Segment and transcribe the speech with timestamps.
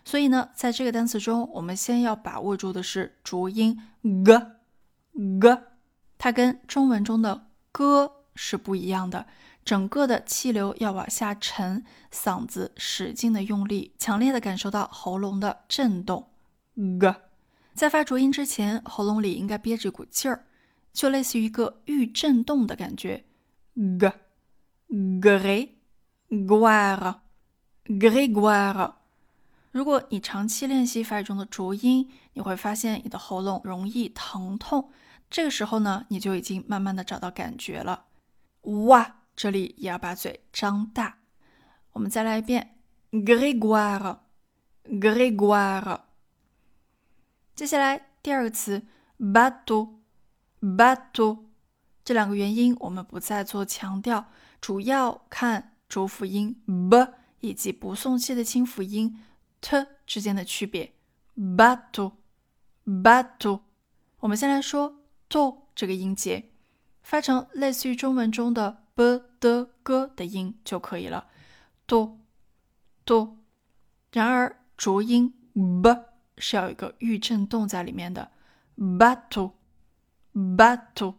[0.05, 5.63] 所以呢，在这个单词中，我们先要把握住的是浊音 g，g，
[6.19, 9.27] 它跟中文中的歌是不一样的，
[9.65, 16.31] 整个的气流要往下沉，嗓子使劲的用力，强烈的感受到喉咙的震动。
[16.75, 17.15] g，
[17.75, 20.47] 在发浊音之前，喉咙里应该憋着一股劲儿，
[20.93, 23.25] 就类似于一个预震动的感觉。
[24.99, 27.17] g，gre，guare。
[27.87, 28.95] Grégoire，
[29.71, 34.91] 如果你长期练习法语中的浊音，你会发现你的喉咙容易疼痛。
[35.29, 38.07] 这个时候呢，你就已经慢慢的找到感觉了。
[38.63, 41.19] 哇，这里也要把嘴张大。
[41.93, 42.79] 我们再来一遍
[43.11, 46.04] ，Grégoire，Grégoire。
[47.55, 48.83] 接下来第二个词
[49.19, 51.39] ，bateau，bateau，
[52.05, 54.27] 这两个元音我们不再做强调，
[54.61, 57.09] 主要看浊辅音 b。
[57.41, 59.23] 以及不送气的清辅音
[59.61, 60.95] t 之间的区别。
[61.37, 63.61] bateau，bateau。
[64.21, 66.49] 我们先来说 to 这个音节，
[67.03, 71.27] 发成类似于中文中的 b d g 的音就可以了。
[71.87, 73.37] to，to。
[74.11, 75.35] 然而浊音
[75.83, 75.95] b
[76.39, 78.31] 是要有一个预振动在里面的。
[78.77, 81.15] bateau，bateau。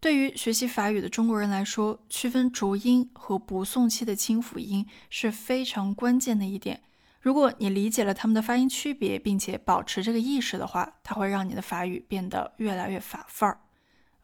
[0.00, 6.82] 对于学习法语的中国人来说，区分浊音和不送气的清辅音是非常关键的一点。
[7.20, 13.60] 如果你理解了它们的发音区别，并且保持这个意识的话，它会让你的法语变得越来越法范儿。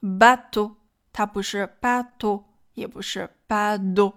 [0.00, 0.76] bateau，
[1.12, 2.44] 它不是 bateau，
[2.74, 4.14] 也不是 bado，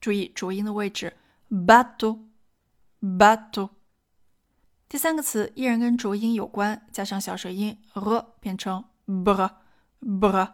[0.00, 1.16] 注意浊音的位置。
[1.50, 3.70] bateau，bateau。
[4.92, 10.48] 第三个词依然跟浊音有关，加上小舌音 r 变成 b，b。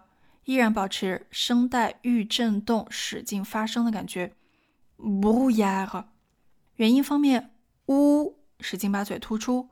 [0.45, 4.37] 依然保持声带预震动、使劲发声的感觉。
[4.97, 6.05] brouillard，
[6.77, 7.53] 元音方面
[7.87, 9.71] ，u 使劲把嘴突出，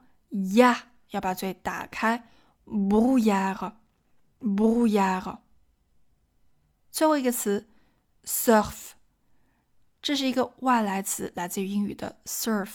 [0.57, 2.29] 呀要把嘴打开。
[2.67, 5.39] brouillard，brouillard。
[6.91, 7.69] 最后一个词
[8.25, 8.95] ，surf，
[10.03, 12.71] 这是一个外来词，来自于英语的 surf，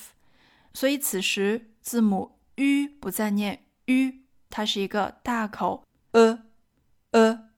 [0.74, 4.14] 所以此时字母 u 不再念 u，
[4.50, 6.40] 它是一个大口 a
[7.12, 7.50] a。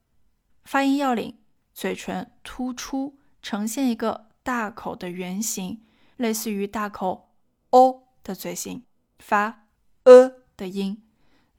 [0.63, 1.37] 发音要领：
[1.73, 5.85] 嘴唇突出，呈现一个大口的圆形，
[6.17, 7.29] 类似于大口
[7.69, 8.83] o 的嘴型，
[9.19, 9.67] 发
[10.05, 11.03] e 的音。